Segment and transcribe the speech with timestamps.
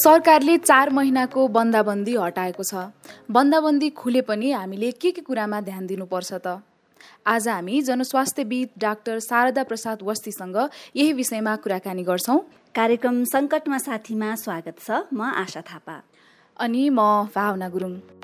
[0.00, 2.88] सरकारले चार महिनाको बन्दाबन्दी हटाएको छ।
[3.28, 6.64] बन्दाबन्दी खुले पनि हामीले के के कुरामा ध्यान दिनुपर्छ त?
[7.26, 10.56] आज हामी जनस्वास्थ्यविद डाक्टर शारदा प्रसाद वस्तीसँग
[10.96, 12.38] यही विषयमा कुराकानी गर्छौँ।
[12.72, 15.96] कार्यक्रम सङ्कटमा साथीमा स्वागत छ। म आशा थापा।
[16.56, 18.19] अनि म भावना गुरुङ।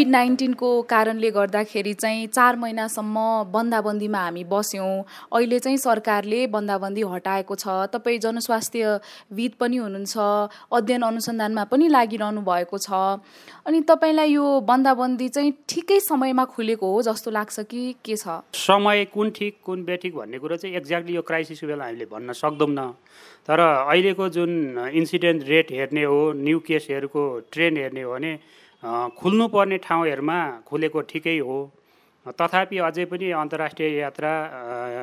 [0.00, 3.16] कोभिड नाइन्टिनको कारणले गर्दाखेरि चाहिँ चार महिनासम्म
[3.52, 10.16] बन्दाबन्दीमा हामी बस्यौँ। अहिले चाहिँ सरकारले बन्दाबन्दी हटाएको छ। तपाईँ जनस्वास्थ्यविद पनि हुनुहुन्छ।
[10.72, 13.20] अध्ययन अनुसन्धानमा पनि लागिरहनु भएको छ।
[13.68, 18.40] अनि तपाईँलाई यो बन्दाबन्दी चाहिँ ठिकै समयमा खुलेको हो जस्तो लाग्छ कि के छ?
[18.56, 22.92] समय कुन ठिक कुन बेठिक भन्ने कुरो चाहिँ एक्ज्याक्टली यो क्राइसिसको बेला हामीले भन्न सक्दैनौँ
[23.44, 24.50] तर अहिलेको जुन
[24.96, 28.32] इन्सिडेन्ट रेट हेर्ने हो न्यु केसहरूको ट्रेन हेर्ने हो भने
[28.82, 31.58] खुल्नुपर्ने ठाउँहरूमा खुलेको ठिकै हो।
[32.26, 34.32] तथापि अझै पनि अन्तर्राष्ट्रिय यात्रा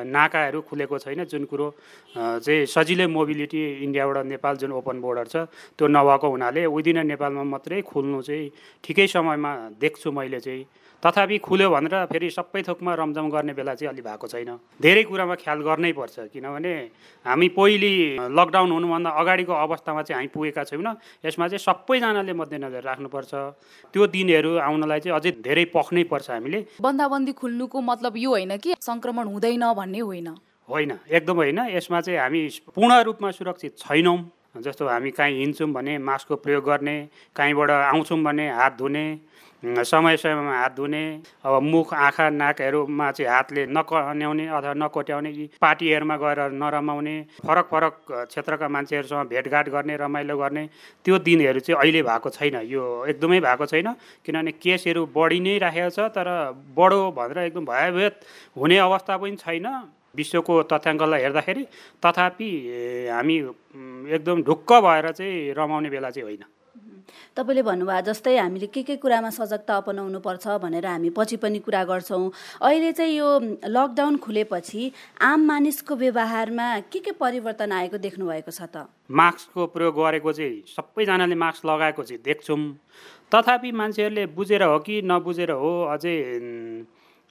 [0.06, 1.66] नाकाहरू खुलेको छैन। जुन कुरो
[2.14, 5.36] चाहिँ सजिलै मोबिलिटी इन्डियाबाट नेपाल जुन ओपन बोर्डर छ
[5.78, 8.50] त्यो नभएको हुनाले विदिन नेपालमा मात्रै खुल्नु चाहिँ
[8.84, 9.50] ठिकै समयमा
[9.82, 10.66] देख्छु मैले चाहिँ।
[10.98, 14.50] तथापि खुल्यो भनेर फेरि सबै थोकमा रमझम गर्ने बेला चाहिँ अलि भएको छैन।
[14.82, 16.74] धेरै कुरामा ख्याल गर्नै पर्छ किनभने
[17.24, 23.32] हामी पहिले लकडाउन हुनुभन्दा अगाडिको अवस्थामा चाहिँ हामी पुगेका छैनौँ यसमा चाहिँ सबैजनाले मध्यनजर राख्नुपर्छ।
[23.94, 28.74] त्यो दिनहरू आउनलाई चाहिँ अझै धेरै पख्नै पर्छ हामीले। बन्दाबन्दी खुल्नुको मतलब यो होइन कि
[28.82, 30.28] सङ्क्रमण हुँदैन भन्ने होइन?
[30.66, 32.40] होइन एकदम होइन। यसमा चाहिँ हामी
[32.74, 34.18] पूर्ण रूपमा सुरक्षित छैनौँ।
[34.60, 36.96] जस्तो हामी काहीँ हिँड्छौँ भने मास्कको प्रयोग गर्ने
[37.36, 39.06] काहीँबाट आउँछौँ भने हात धुने
[39.62, 41.02] समय समयमा हात धुने
[41.44, 48.68] अब मुख आँखा नाकहरूमा चाहिँ हातले नकन्याउने अथवा नकोट्याउने पार्टीहरूमा गएर नरमाउने फरक फरक क्षेत्रका
[48.68, 50.68] मान्छेहरूसँग भेटघाट गर्ने रमाइलो गर्ने
[51.04, 53.92] त्यो दिनहरू चाहिँ अहिले भएको छैन। यो एकदमै भएको छैन
[54.26, 56.30] किनभने केसहरू बढी नै राखेको छ तर
[56.78, 58.20] बढो भनेर एकदम भयभेत
[58.56, 59.66] हुने अवस्था पनि छैन।
[60.18, 61.64] विश्वको तथ्याङ्कलाई हेर्दाखेरि
[62.04, 62.50] तथापि
[63.14, 63.36] हामी
[64.14, 66.44] एकदम ढुक्क भएर चाहिँ रमाउने बेला चाहिँ होइन।
[67.36, 71.82] तपाईँले भन्नुभयो जस्तै हामीले के के कुरामा सजगता अपनाउनु पर्छ भनेर हामी पछि पनि कुरा
[71.88, 72.30] गर्छौँ।
[72.60, 73.28] अहिले चाहिँ यो
[73.64, 74.92] लकडाउन खुलेपछि
[75.22, 78.92] आम मानिसको व्यवहारमा के के परिवर्तन आएको देख्नु भएको छ त?
[79.08, 82.60] मास्कको प्रयोग गरेको चाहिँ सबैजनाले मास्क लगाएको चाहिँ देख्छौँ।
[83.32, 86.16] तथापि मान्छेहरूले बुझेर हो कि नबुझेर हो अझै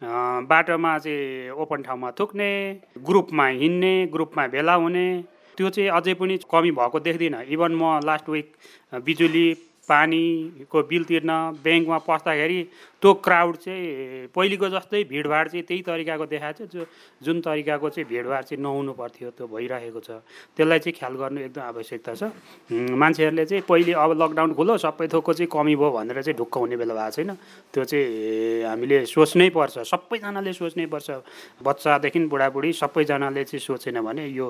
[0.01, 2.49] बाटोमा चाहिँ ओपन ठाउँमा थुक्ने
[3.05, 5.07] ग्रुपमा हिँड्ने ग्रुपमा भेला हुने।
[5.57, 8.47] त्यो चाहिँ अझै पनि कमी भएको देख्दिनँ। इभन म लास्ट विक
[9.05, 9.47] बिजुली
[9.89, 11.31] पानीको बिल तिर्न
[11.63, 12.59] ब्याङ्कमा पस्दाखेरि
[13.01, 16.85] त्यो क्राउड चाहिँ पहिलेको जस्तै भिडभाड चाहिँ त्यही तरिकाको देखाएको छ जो
[17.21, 20.09] जुन तरिकाको चाहिँ भिडभाड चाहिँ नहुनु पर्थ्यो त्यो भइरहेको छ।
[20.57, 22.23] त्यसलाई चाहिँ ख्याल गर्नु एकदम आवश्यकता छ।
[22.73, 26.77] मान्छेहरूले चाहिँ पहिले अब लकडाउन खुलो सबै थोकको चाहिँ कमी भयो भनेर चाहिँ ढुक्क हुने
[26.77, 27.31] बेला भएको छैन।
[27.69, 31.09] त्यो चाहिँ हामीले सोच्नै पर्छ। सबैजनाले सोच्नै पर्छ।
[31.61, 34.47] बच्चादेखि बुढाबुढी सबैजनाले चाहिँ सोचेन भने यो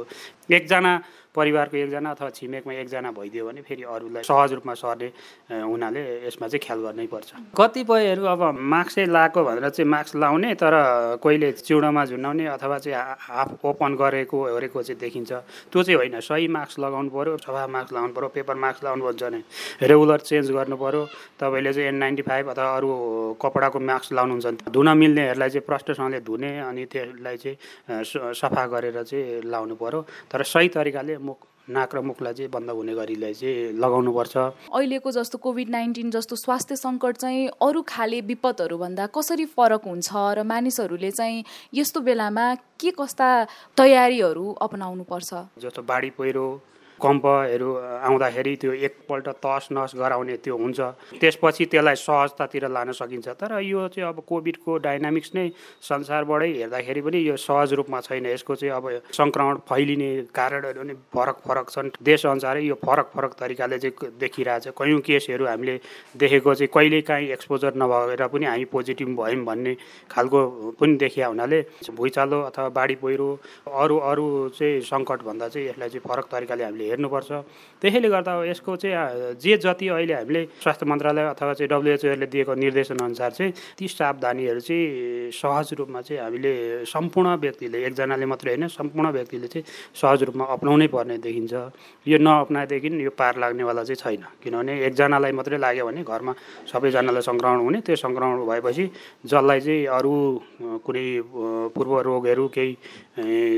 [0.48, 0.94] एकजना
[1.36, 5.08] परिवारको एकजना अथवा छिमेकमा एकजना भइदियो भने फेरि अरूलाई सहज रूपमा सर्ने
[5.54, 10.74] हुनाले यसमा चाहिँ ख्याल गर्नै पर्छ। कतिपयहरू अब मास्कै लगाएको भनेर चाहिँ मास्क लाउने तर
[11.22, 15.32] कोहीले चिउडोमा झुन्डाउने अथवा चाहिँ हाफ ओपन गरेको ओरेको चाहिँ देखिन्छ।
[15.72, 19.24] त्यो चाहिँ होइन सही मास्क लगाउनु पऱ्यो सफा मास्क लगाउनु पऱ्यो पेपर मास्क लगाउनु भन्छ
[19.24, 19.42] भने
[19.88, 21.02] रेगुलर चेन्ज गर्नु पऱ्यो
[21.40, 22.90] तपाईँले चाहिँ एन नाइन्टी फाइभ अथवा अरू
[23.42, 29.42] कपडाको मास्क लाउनुहुन्छ भने धुन मिल्नेहरूलाई चाहिँ प्रष्टसँगले धुने अनि त्यसलाई चाहिँ सफा गरेर चाहिँ
[29.46, 31.38] लाउनु पऱ्यो तर सही तरिकाले मुख
[31.70, 34.36] नाक र मुखलाई चाहिँ बन्द हुने गरीलाई चाहिँ लगाउनुपर्छ।
[34.72, 40.44] अहिलेको जस्तो कोभिड नाइन्टिन जस्तो स्वास्थ्य सङ्कट चाहिँ अरू खाले विपदहरूभन्दा कसरी फरक हुन्छ र
[40.48, 41.44] मानिसहरूले चाहिँ
[41.76, 42.46] यस्तो बेलामा
[42.80, 43.30] के कस्ता
[43.78, 45.30] तयारीहरू अपनाउनु पर्छ
[45.60, 46.48] जस्तो बाढी पहिरो
[47.02, 47.70] कम्पहरू
[48.08, 50.80] आउँदाखेरि त्यो एकपल्ट तस नस गराउने त्यो हुन्छ।
[51.22, 55.50] त्यसपछि त्यसलाई सहजतातिर लान सकिन्छ। तर यो चाहिँ अब कोभिडको डाइनामिक्स नै
[55.82, 61.38] संसारबाटै हेर्दाखेरि पनि यो सहज रूपमा छैन। यसको चाहिँ अब सङ्क्रमण फैलिने कारणहरू नै फरक
[61.48, 65.80] फरक छन् देशअनुसारै यो फरक फरक तरिकाले चाहिँ देखिरहेछ। कयौँ केसहरू हामीले
[66.18, 69.74] देखेको चाहिँ कहिल्यै काहीँ एक्सपोजर नभएर पनि हामी पोजिटिभ भयौँ भन्ने
[70.12, 70.40] खालको
[70.80, 71.62] पनि देखिया हुनाले
[71.98, 73.28] भुइँचालो अथवा बाढी पहिरो
[73.68, 74.26] अरू अरू
[74.58, 77.32] चाहिँ सङ्कटभन्दा चाहिँ यसलाई चाहिँ फरक तरिकाले हामीले हेर्नुपर्छ।
[77.82, 82.98] त्यसैले गर्दा यसको चाहिँ जे जति अहिले हामीले स्वास्थ्य मन्त्रालय अथवा चाहिँ डब्लुएचओले दिएको निर्देशन
[82.98, 86.52] अनुसार चाहिँ ती सावधानीहरू चाहिँ सहज रूपमा चाहिँ हामीले
[86.86, 91.54] सम्पूर्ण व्यक्तिले एकजनाले मात्रै होइन सम्पूर्ण व्यक्तिले चाहिँ सहज रूपमा अप्नाउनै पर्ने देखिन्छ।
[92.08, 96.34] यो नअप्नाएदेखि यो पार लाग्नेवाला चाहिँ छैन। किनभने एकजनालाई मात्रै लाग्यो भने घरमा
[96.72, 98.86] सबैजनालाई सङ्क्रमण हुने त्यो सङ्क्रमण भएपछि
[99.26, 100.14] जसलाई चाहिँ अरू
[100.86, 101.06] कुनै
[101.76, 102.74] पूर्व रोगहरू केही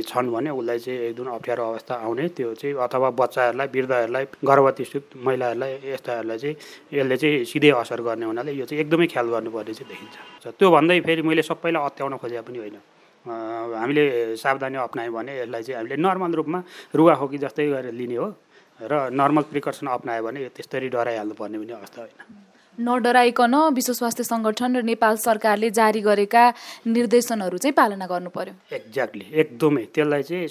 [0.09, 4.83] छन् भने उसलाई चाहिँ एकदम अप्ठ्यारो अवस्था आउने त्यो चाहिँ अथवा बच्चाहरूलाई वृद्धहरूलाई गर्भवती
[5.27, 6.55] महिलाहरूलाई यस्ताहरूलाई चाहिँ
[6.93, 10.15] यसले चाहिँ सिधै असर गर्ने हुनाले यो चाहिँ एकदमै ख्याल गर्नुपर्ने चाहिँ देखिन्छ।
[10.59, 12.77] त्यो भन्दै फेरि मैले सबैलाई अत्याउन खोजे पनि होइन।
[13.25, 14.03] हामीले
[14.39, 16.59] सावधानी अप्नायौँ भने यसलाई चाहिँ हामीले नर्मल रूपमा
[16.95, 18.27] रुवाखोकी जस्तै गरेर लिने हो
[18.79, 22.48] र नर्मल प्रिकर्सन अप्नायो भने त्यसरी डराइहाल्नु पर्ने पनि अवस्था होइन।
[22.79, 26.43] नडराइकन विश्व स्वास्थ्य सङ्गठन र नेपाल सरकारले जारी गरेका
[26.87, 30.47] निर्देशनहरू चाहिँ पालना गर्नु पर्यो एक्ज्याक्टली एकदमै। त्यसलाई चाहिँ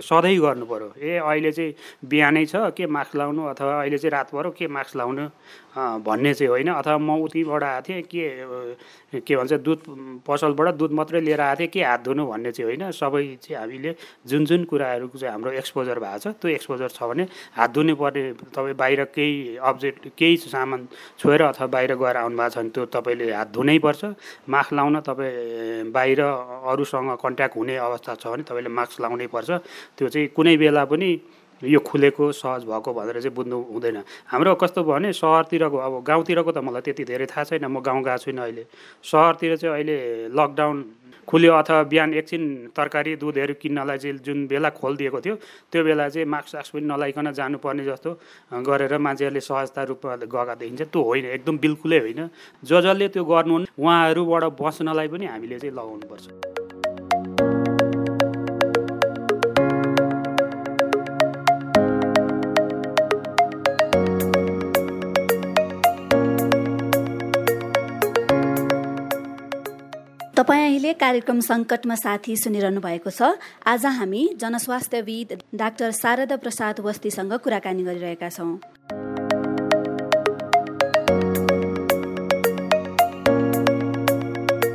[0.00, 1.74] सधैँ गर्नु पर्यो ए अहिले चाहिँ
[2.08, 5.28] बिहानै छ के मास्क लाउनु अथवा अहिले चाहिँ रात पऱ्यो के मास्क लाउनु?
[5.76, 9.80] भन्ने चाहिँ होइन। अथवा म उतिबाट आएको थिएँ के के भन्छ दुध
[10.26, 13.94] पसलबाट दुध मात्रै लिएर आएको थिएँ के हात धुनु भन्ने चाहिँ होइन। सबै चाहिँ हामीले
[14.26, 18.22] जुन जुन कुराहरूको चाहिँ हाम्रो एक्सपोजर भएको छ त्यो एक्सपोजर छ भने हात धुनु पर्ने
[18.56, 20.88] तपाईँ बाहिर केही अब्जेक्ट केही सामान
[21.20, 24.04] छोएर अथवा बाहिर गएर आउनु भएको छ भने त्यो तपाईँले हात धुनै पर्छ।
[24.48, 26.20] मास्क लाउन तपाईँ बाहिर
[26.72, 29.50] अरूसँग कन्ट्याक्ट हुने अवस्था छ भने तपाईँले मास्क लाउनै पर्छ।
[29.96, 31.10] त्यो चाहिँ कुनै बेला पनि
[31.62, 33.98] यो खुलेको सहज भएको भनेर चाहिँ बुझ्नु हुँदैन।
[34.28, 38.02] हाम्रो कस्तो भयो भने सहरतिरको अब गाउँतिरको त मलाई त्यति धेरै थाहा छैन म गाउँ
[38.02, 38.64] गएको छुइनँ अहिले।
[39.02, 39.96] सहरतिर चाहिँ अहिले
[40.36, 40.76] लकडाउन
[41.28, 45.34] खुल्यो अथवा बिहान एकछिन तरकारी दुधहरू किन्नलाई चाहिँ जुन बेला खोलिदिएको थियो
[45.72, 48.10] त्यो बेला चाहिँ मास्क साक्स पनि नलाइकन जानुपर्ने जस्तो
[48.62, 52.30] गरेर मान्छेहरूले सहजता रूपमा गएका देखिन्छ। त्यो होइन एकदम बिल्कुलै होइन।
[52.62, 56.55] ज जसले त्यो गर्नु उहाँहरूबाट बस्नलाई पनि हामीले चाहिँ लगाउनुपर्छ।
[70.36, 77.32] तपाईँ अहिले कार्यक्रम सङ्कटमा साथी सुनिरहनु भएको छ। आज हामी जनस्वास्थ्यविद डाक्टर शारदा प्रसाद वस्तीसँग
[77.40, 78.52] कुराकानी गरिरहेका छौँ।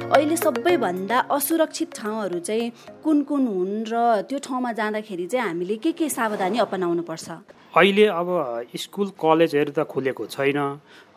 [0.10, 2.72] अहिले सबैभन्दा असुरक्षित ठाउँहरू चाहिँ
[3.06, 8.06] कुन कुन हुन् र त्यो ठाउँमा जाँदाखेरि चाहिँ हामीले के के सावधानी अपनाउनु पर्छ अहिले
[8.12, 8.28] अब
[8.76, 10.60] स्कुल कलेजहरू त खुलेको छैन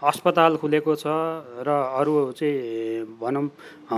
[0.01, 1.11] अस्पताल खुलेको छ
[1.61, 1.69] र
[1.99, 3.43] अरू चाहिँ भनौँ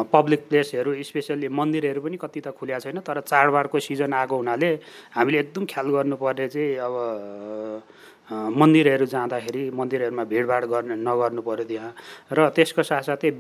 [0.07, 4.73] पब्लिक प्लेसहरू स्पेसल्ली मन्दिरहरू पनि कति त खुल्या छैन तर चाडबाडको सिजन आएको हुनाले
[5.13, 6.95] हामीले एकदम ख्याल गर्नुपर्ने चाहिँ अब
[8.31, 11.93] मन्दिरहरू जाँदाखेरि मन्दिरहरूमा भिडभाड गर्ने नगर्नु पऱ्यो त्यहाँ।
[12.35, 13.31] र त्यसको साथसाथै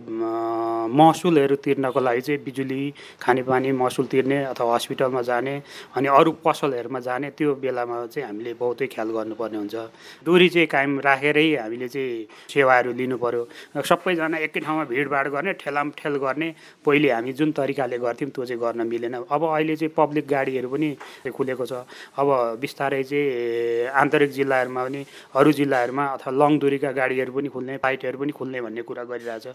[0.88, 2.82] महसुलहरू तिर्नको लागि चाहिँ बिजुली
[3.18, 5.54] खानेपानी महसुल तिर्ने अथवा हस्पिटलमा जाने
[5.96, 9.76] अनि अरू पसलहरूमा जाने त्यो बेलामा चाहिँ हामीले बहुतै ख्याल गर्नुपर्ने हुन्छ।
[10.22, 13.42] दुरी चाहिँ कायम राखेरै हामीले चाहिँ सेवाहरू लिनु पऱ्यो
[13.82, 16.48] सबैजना एकै ठाउँमा भिडभाड गर्ने ठेलाम ठेल गर्ने
[16.86, 20.88] पहिले हामी जुन तरिकाले गर्थ्यौँ त्यो चाहिँ गर्न मिलेन। अब अहिले चाहिँ पब्लिक गाडीहरू पनि
[21.34, 21.72] खुलेको छ।
[22.14, 22.28] अब
[22.62, 28.19] बिस्तारै चाहिँ आन्तरिक जिल्लाहरूमा जिल्लाहरूमा पनि अरू जिल्लाहरूमा अथवा लङ दुरीका गाडीहरू पनि खुल्ने फ्लाइटहरू
[28.19, 29.46] पनि खुल्ने भन्ने कुरा गरिरहेछ।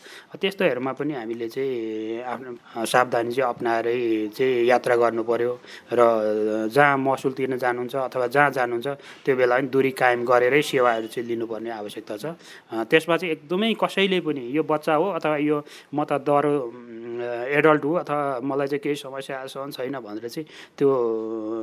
[0.41, 3.97] त्यस्तोहरूमा पनि हामीले चाहिँ आफ्नो सावधानी चाहिँ अप्नाएरै
[4.33, 5.53] चाहिँ यात्रा गर्नु पऱ्यो
[5.93, 6.01] र
[6.73, 8.87] जहाँ महसुल तिर्न जानुहुन्छ अथवा जहाँ जानुहुन्छ
[9.25, 12.25] त्यो बेला पनि दुरी कायम गरेरै सेवाहरू चाहिँ लिनुपर्ने आवश्यकता छ।
[12.89, 15.57] त्यसमा चाहिँ एकदमै कसैले पनि यो बच्चा हो अथवा यो
[15.93, 16.53] म त डरो
[17.21, 20.45] एडल्ट हो अथवा मलाई चाहिँ केही समस्या आएछ छैन भनेर चाहिँ
[20.77, 20.89] त्यो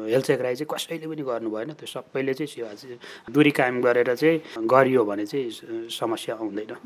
[0.06, 2.98] हेल्थ चेकराई चाहिँ कसैले पनि गर्नु भएन त्यो सबैले चाहिँ सेवा चाहिँ
[3.32, 6.76] दुरी दूरी कायम गरेर चाहिँ गरियो भने चाहिँ समस्या आउँदैन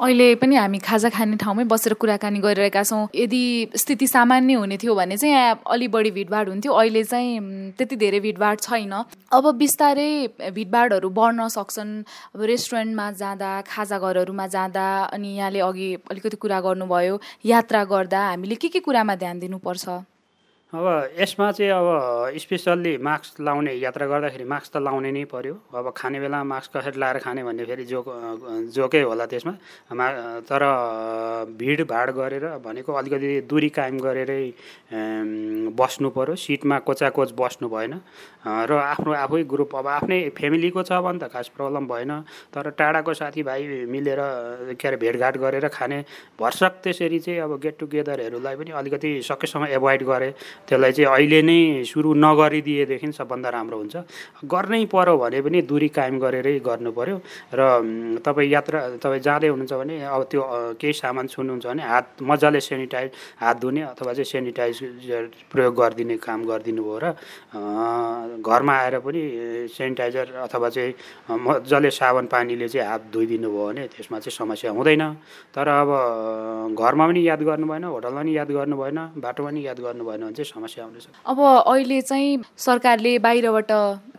[0.00, 3.42] अहिले पनि हामी खाजा खाने ठाउँमै बसेर कुराकानी गरिरहेका छौँ। यदि
[3.74, 8.20] स्थिति सामान्य हुने थियो भने चाहिँ यहाँ अलि बढी भिडभाड हुन्थ्यो। अहिले चाहिँ त्यति धेरै
[8.20, 8.92] भिडभाड छैन।
[9.32, 10.10] अब बिस्तारै
[10.54, 11.92] भिडभाडहरू बढ्न सक्छन्।
[12.36, 18.54] अब रेस्टुरेन्टमा जाँदा खाजा घरहरूमा जाँदा अनि यहाँले अघि अलिकति कुरा गर्नुभयो यात्रा गर्दा हामीले
[18.54, 19.84] के के कुरामा ध्यान दिनुपर्छ?
[20.74, 25.94] अब यसमा चाहिँ अब स्पेसल्ली मास्क लाउने यात्रा गर्दाखेरि मास्क त लाउने नै पर्यो। अब
[25.94, 28.06] खाने बेलामा मास्क कसरी लाएर खाने भन्ने फेरि जोक
[28.74, 29.54] जोकै होला त्यसमा।
[29.94, 30.06] मा
[30.42, 30.62] तर
[31.54, 34.42] भिडभाड गरेर भनेको अलिकति दुरी कायम गरेरै
[35.70, 37.94] बस्नु पर्यो। सिटमा कोचाकोच बस्नु भएन।
[38.42, 42.12] र आफ्नो आफै ग्रुप अब आफ्नै फ्यामिलीको छ भने त खास प्रब्लम भएन।
[42.50, 44.20] तर टाढाको साथीभाइ मिलेर
[44.74, 45.98] के अरे भेटघाट गरेर खाने
[46.34, 50.30] भरसक त्यसरी चाहिँ अब गेट टुगेदरहरूलाई पनि अलिकति सकेसम्म एभोइड गरे।
[50.68, 53.96] त्यसलाई चाहिँ अहिले नै सुरु नगरिदिएदेखि सबभन्दा राम्रो हुन्छ।
[54.48, 57.16] गर्नै पर्यो भने पनि दुरी कायम गरेरै गर्नु पऱ्यो
[57.52, 57.60] र
[58.24, 60.42] तपाईँ यात्रा तपाईँ जाँदै हुनुहुन्छ भने अब त्यो
[60.80, 63.10] केही सामान छुनुहुन्छ भने हात मजाले सेनिटाइज
[63.42, 65.22] हात धुने अथवा चाहिँ सेनिटाइजर
[65.52, 67.06] प्रयोग गरिदिने काम गरिदिनु भयो र
[68.42, 69.22] घरमा आएर पनि
[69.76, 70.92] सेनिटाइजर अथवा चाहिँ
[71.30, 75.04] मजाले साबन पानीले चाहिँ हात धोइदिनु भयो भने त्यसमा चाहिँ समस्या हुँदैन।
[75.54, 75.90] तर अब
[76.74, 80.22] घरमा पनि याद गर्नु भएन होटलमा पनि याद गर्नु भएन बाटोमा पनि याद गर्नु भएन
[80.26, 83.70] भने चाहिँ समस्या आउँदैछ। अब अहिले चाहिँ सरकारले बाहिरबाट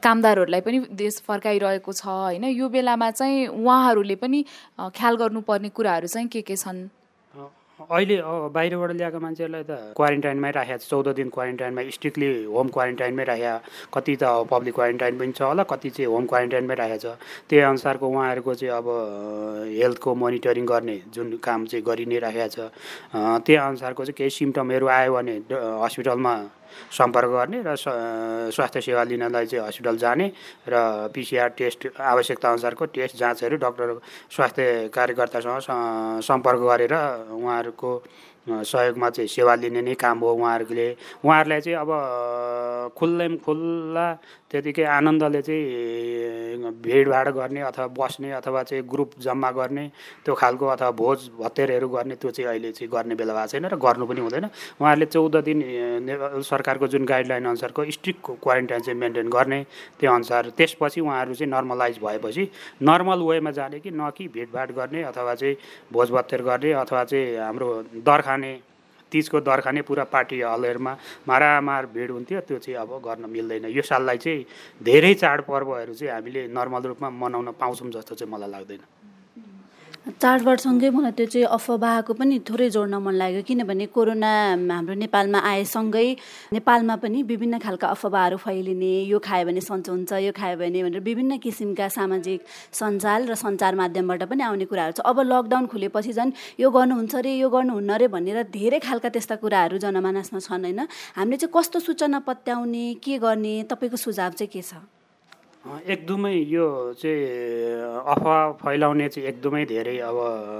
[0.03, 2.43] कामदारहरूलाई पनि देश फर्काइरहेको छ होइन?
[2.43, 4.43] यो बेलामा चाहिँ उहाँहरूले पनि
[4.79, 6.89] ख्याल गर्नुपर्ने कुराहरू चाहिँ के के छन्?
[7.77, 8.15] अहिले
[8.57, 14.15] बाहिरबाट ल्याएको मान्छेहरूलाई त क्वारेन्टाइनमै राखेको छ चौध दिन क्वारेन्टाइनमा स्ट्रिक्टली होम क्वारेन्टाइनमै राखेको कति
[14.17, 18.53] त पब्लिक क्वारेन्टाइन पनि छ होला कति चाहिँ होम क्वारेन्टाइनमै राखेको छ। त्यही अनुसारको उहाँहरूको
[18.57, 18.87] चाहिँ अब
[19.77, 22.57] हेल्थको मोनिटरिङ गर्ने जुन काम चाहिँ गरि नै राखेको छ।
[23.45, 25.35] त्यही अनुसारको चाहिँ केही सिम्टमहरू आयो भने
[25.85, 26.33] हस्पिटलमा
[26.91, 30.31] सम्पर्क गर्ने र स्वास्थ्य सेवा लिनलाई चाहिँ हस्पिटल जाने
[30.67, 30.75] र
[31.13, 33.99] पिसिआर टेस्ट आवश्यकता अनुसारको टेस्ट जाँचहरू डक्टर
[34.31, 36.93] स्वास्थ्य कार्यकर्तासँग सम्पर्क गरेर
[37.31, 37.91] उहाँहरूको
[38.47, 40.87] सहयोगमा चाहिँ सेवा लिने नै काम हो उहाँहरूले
[41.25, 41.91] उहाँहरूलाई चाहिँ अब
[42.97, 44.07] खुल्लै खुल्ला
[44.51, 49.85] त्यतिकै आनन्दले चाहिँ भिडभाड गर्ने अथवा बस्ने अथवा चाहिँ ग्रुप जम्मा गर्ने
[50.25, 53.75] त्यो खालको अथवा भोज भत्तेरहरू गर्ने त्यो चाहिँ अहिले चाहिँ गर्ने बेला भएको छैन र
[53.75, 54.45] गर्नु पनि हुँदैन।
[54.79, 55.59] उहाँहरूले चौध दिन
[56.47, 59.59] सरकारको जुन गाइडलाइन अनुसारको स्ट्रिक्ट क्वारेन्टाइन चाहिँ मेन्टेन गर्ने
[59.99, 62.43] त्यो अनुसार त्यसपछि उहाँहरू चाहिँ नर्मलाइज भएपछि
[62.81, 65.55] नर्मल वेमा जाने कि न कि भिडभाड गर्ने अथवा चाहिँ
[65.91, 67.69] भोज भत्तेर गर्ने अथवा चाहिँ हाम्रो
[68.07, 68.59] दर खाने
[69.11, 70.93] तिजको दर खाने पुरा पार्टी हलहरूमा
[71.27, 74.45] मारामार भिड हुन्थ्यो त्यो चाहिँ अब गर्न मिल्दैन। यो साललाई चाहिँ
[74.83, 78.81] धेरै चाडपर्वहरू चाहिँ हामीले नर्मल रूपमा मनाउन पाउँछौँ जस्तो चाहिँ मलाई लाग्दैन।
[80.07, 84.31] चाडबाडसँगै मलाई त्यो चाहिँ अफवाहको पनि थोरै जोड्न मन लाग्यो। किनभने कोरोना
[84.71, 86.07] हाम्रो नेपालमा आएसँगै
[86.55, 91.03] नेपालमा पनि विभिन्न खालका अफवाहहरू फैलिने यो खायो भने सन्चो हुन्छ यो खायो भने भनेर
[91.03, 92.39] विभिन्न किसिमका सामाजिक
[92.71, 97.31] सञ्जाल र सञ्चार माध्यमबाट पनि आउने कुराहरू छ। अब लकडाउन खुलेपछि झन् यो गर्नुहुन्छ अरे
[97.43, 100.81] यो गर्नुहुन्न अरे भनेर धेरै खालका त्यस्ता कुराहरू जनमानसमा छन् होइन?
[101.19, 104.79] हामीले चाहिँ कस्तो सूचना पत्याउने के गर्ने तपाईँको सुझाव चाहिँ के छ?
[105.67, 106.65] एकदमै यो
[106.99, 110.17] चाहिँ अफवाह फैलाउने चाहिँ एकदमै धेरै अब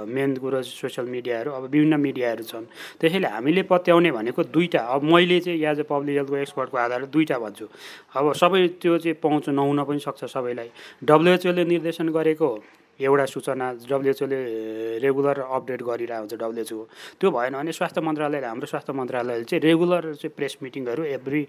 [0.08, 2.64] मेन कुरो सोसियल मिडियाहरू अब विभिन्न मिडियाहरू छन्।
[3.00, 7.38] त्यसैले हामीले पत्याउने भनेको दुईवटा अब मैले चाहिँ एज अ पब्लिक हेल्थको एक्सपर्टको आधारमा दुईवटा
[7.38, 7.66] भन्छु।
[8.16, 10.70] अब सबै त्यो चाहिँ पहुँच नहुन पनि सक्छ सबैलाई।
[11.04, 12.48] डब्लुएचओले निर्देशन गरेको
[13.00, 14.38] एउटा सूचना डब्लुएचओले
[14.98, 16.82] रेगुलर अपडेट गरिरहेको हुन्छ डब्लुएचओ
[17.20, 21.42] त्यो भएन भने स्वास्थ्य मन्त्रालयले हाम्रो स्वास्थ्य मन्त्रालयले चाहिँ रेगुलर चाहिँ प्रेस मिटिङहरू एभ्री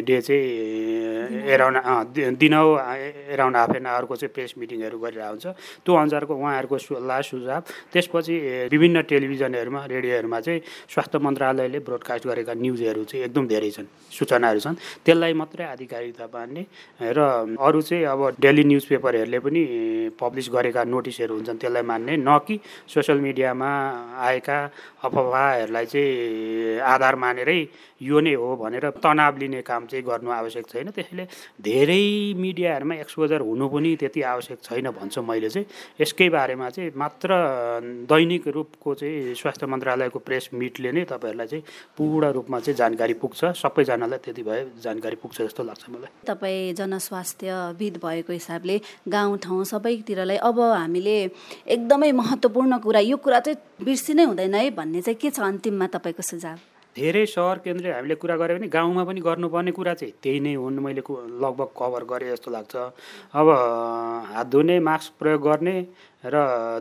[0.00, 1.76] डे चाहिँ एराउन्ड
[2.40, 5.46] दिन एराउन्ड हाफ एन आवरको चाहिँ प्रेस मिटिङहरू गरिरहेको हुन्छ।
[5.84, 7.60] त्यो अनुसारको उहाँहरूको सल्लाह सुझाव।
[7.92, 8.34] त्यसपछि
[8.72, 14.76] विभिन्न टेलिभिजनहरूमा रेडियोहरूमा चाहिँ स्वास्थ्य मन्त्रालयले ब्रोडकास्ट गरेका न्युजहरू चाहिँ एकदम धेरै छन् सूचनाहरू छन्।
[15.04, 16.62] त्यसलाई मात्रै आधिकारिकता मान्ने
[17.12, 17.18] र
[17.60, 19.62] अरू चाहिँ अब डेली न्युज पेपरहरूले पनि
[20.20, 22.54] पब्लिस गरेका नोटिसहरू हुन्छन् त्यसलाई मान्ने न कि
[22.86, 23.70] सोसियल मिडियामा
[24.22, 24.58] आएका
[25.02, 27.60] अफवाहहरूलाई चाहिँ आधार मानेरै
[28.02, 31.24] यो नै हो भनेर तनाव लिने काम चाहिँ गर्नु आवश्यक छैन। त्यसैले
[31.58, 35.66] धेरै मिडियाहरूमा एक्सपोजर हुनु पनि त्यति आवश्यक छैन भन्छु मैले चाहिँ।
[36.00, 37.28] यसकै बारेमा चाहिँ मात्र
[38.10, 41.64] दैनिक रूपको चाहिँ स्वास्थ्य मन्त्रालयको प्रेस मिटले नै तपाईँहरूलाई चाहिँ
[41.96, 47.94] पूर्ण रूपमा चाहिँ जानकारी पुग्छ। सबैजनालाई त्यति भए जानकारी पुग्छ जस्तो लाग्छ मलाई। तपाईँ जनस्वास्थ्यविद
[48.04, 48.76] भएको हिसाबले
[49.08, 51.16] गाउँठाउँ सबैतिरलाई अब हामीले
[51.66, 56.22] एकदमै महत्त्वपूर्ण कुरा यो कुरा चाहिँ बिर्सिनै हुँदैन है भन्ने चाहिँ के छ अन्तिममा तपाईँको
[56.22, 56.58] सुझाव?
[56.94, 60.78] धेरै सहर केन्द्रीय हामीले कुरा गऱ्यो भने गाउँमा पनि गर्नुपर्ने कुरा चाहिँ त्यही नै हुन्।
[60.78, 61.02] मैले
[61.42, 62.74] लगभग कभर गरेँ जस्तो लाग्छ।
[63.34, 63.46] अब
[64.30, 65.76] हात धुने मास्क प्रयोग गर्ने
[66.22, 66.34] र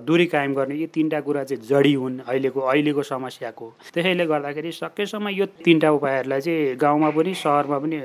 [0.05, 5.27] दूरी कायम गर्ने यी तिनवटा कुरा चाहिँ जडी हुन् अहिलेको अहिलेको समस्याको। त्यसैले गर्दाखेरि सकेसम्म
[5.33, 7.97] यो तिनवटा उपायहरूलाई चाहिँ गाउँमा पनि सहरमा पनि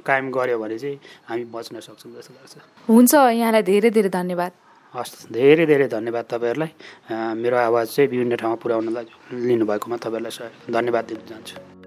[0.00, 0.96] कायम गऱ्यो भने चाहिँ
[1.28, 2.54] हामी बच्न सक्छौँ जस्तो लाग्छ।
[2.88, 4.52] हुन्छ यहाँलाई धेरै धेरै धन्यवाद।
[4.94, 6.70] हस् धेरै धेरै धन्यवाद तपाईँहरूलाई।
[7.42, 9.06] मेरो आवाज चाहिँ विभिन्न ठाउँमा पुर्याउनलाई
[9.50, 11.83] लिनुभएकोमा तपाईँहरूलाई धन्यवाद दिन चाहन्छु।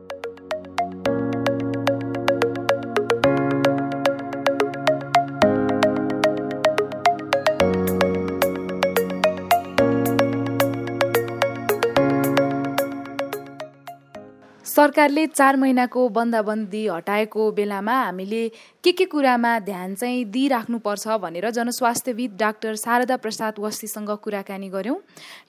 [14.87, 18.43] सरकारले चार महिनाको बन्दाबन्दी हटाएको बेलामा हामीले
[18.83, 24.95] के के कुरामा ध्यान चाहिँ दिइराख्नुपर्छ भनेर जनस्वास्थ्यविद डाक्टर शारदा प्रसाद वस्तीसँग कुराकानी गऱ्यौँ।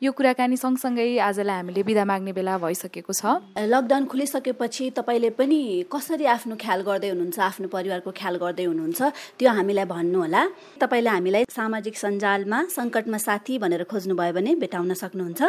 [0.02, 6.26] यो कुराकानी सँगसँगै आजलाई हामीले बिदा माग्ने बेला भइसकेको छ। लकडाउन खुलिसकेपछि तपाईँले पनि कसरी
[6.34, 9.00] आफ्नो ख्याल गर्दै हुनुहुन्छ आफ्नो परिवारको ख्याल गर्दै हुनुहुन्छ
[9.38, 10.42] त्यो हामीलाई भन्नुहोला।
[10.82, 15.40] तपाईँले हामीलाई सामाजिक सञ्जालमा सङ्कटमा साथी भनेर खोज्नुभयो भने भेटाउन सक्नुहुन्छ।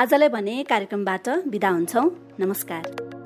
[0.00, 2.08] आजलाई भने कार्यक्रमबाट बिदा हुन्छौँ।
[2.40, 3.17] नमस्कार।